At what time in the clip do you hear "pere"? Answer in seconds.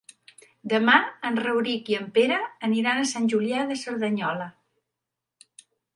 2.17-2.39